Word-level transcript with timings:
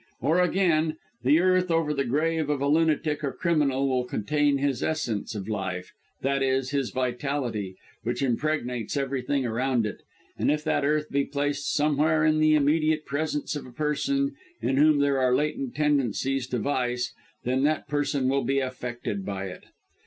"Or 0.19 0.41
again, 0.41 0.97
the 1.21 1.39
earth 1.39 1.69
over 1.69 1.93
the 1.93 2.05
grave 2.05 2.49
of 2.49 2.59
a 2.59 2.67
lunatic 2.67 3.23
or 3.23 3.31
criminal 3.31 3.87
will 3.87 4.03
contain 4.05 4.57
his 4.57 4.81
essence 4.81 5.35
of 5.35 5.47
life, 5.47 5.91
i.e. 6.23 6.39
his 6.67 6.89
vitality, 6.89 7.75
which 8.01 8.23
impregnates 8.23 8.97
everything 8.97 9.45
around 9.45 9.85
it, 9.85 10.01
and 10.39 10.49
if 10.49 10.63
that 10.63 10.83
earth 10.83 11.11
be 11.11 11.25
placed 11.25 11.71
somewhere 11.71 12.25
in 12.25 12.39
the 12.39 12.55
immediate 12.55 13.05
presence 13.05 13.55
of 13.55 13.67
a 13.67 13.71
person, 13.71 14.33
in 14.59 14.77
whom 14.77 15.01
there 15.01 15.19
are 15.19 15.35
latent 15.35 15.75
tendencies 15.75 16.47
to 16.47 16.57
vice 16.57 17.13
then 17.43 17.61
that 17.61 17.87
person 17.87 18.27
will 18.27 18.43
be 18.43 18.57
affected 18.57 19.23
by 19.23 19.45
it. 19.45 19.65